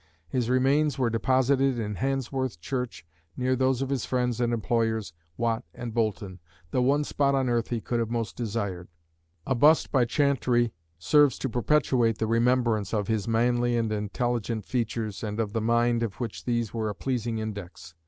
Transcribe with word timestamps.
His 0.27 0.49
remains 0.49 0.97
were 0.97 1.11
deposited 1.11 1.77
in 1.77 1.93
Handsworth 1.93 2.59
Church 2.59 3.05
near 3.37 3.55
those 3.55 3.83
of 3.83 3.89
his 3.91 4.03
friends 4.03 4.41
and 4.41 4.51
employers, 4.51 5.13
Watt 5.37 5.63
and 5.75 5.93
Boulton 5.93 6.39
(the 6.71 6.81
one 6.81 7.03
spot 7.03 7.35
on 7.35 7.49
earth 7.49 7.67
he 7.67 7.81
could 7.81 7.99
have 7.99 8.09
most 8.09 8.35
desired). 8.35 8.87
"A 9.45 9.53
bust 9.53 9.91
by 9.91 10.05
Chantrey 10.05 10.73
serves 10.97 11.37
to 11.37 11.49
perpetuate 11.49 12.17
the 12.17 12.25
remembrance 12.25 12.95
of 12.95 13.09
his 13.09 13.27
manly 13.27 13.77
and 13.77 13.91
intelligent 13.91 14.65
features, 14.65 15.23
and 15.23 15.39
of 15.39 15.53
the 15.53 15.61
mind 15.61 16.01
of 16.01 16.15
which 16.19 16.45
these 16.45 16.73
were 16.73 16.89
a 16.89 16.95
pleasing 16.95 17.37
index." 17.37 17.93